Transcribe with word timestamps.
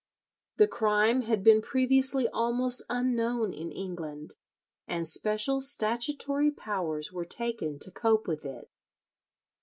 The 0.57 0.67
crime 0.67 1.21
had 1.21 1.43
been 1.43 1.61
previously 1.61 2.27
almost 2.29 2.81
unknown 2.89 3.53
in 3.53 3.71
England, 3.71 4.35
and 4.87 5.07
special 5.07 5.61
statutory 5.61 6.49
powers 6.49 7.13
were 7.13 7.23
taken 7.23 7.77
to 7.77 7.91
cope 7.91 8.25
with 8.27 8.43
it. 8.43 8.71